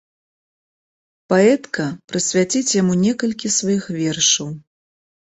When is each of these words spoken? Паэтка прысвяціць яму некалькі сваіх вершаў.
Паэтка 1.33 1.85
прысвяціць 2.11 2.75
яму 2.81 2.93
некалькі 3.05 3.53
сваіх 3.59 3.83
вершаў. 3.99 4.49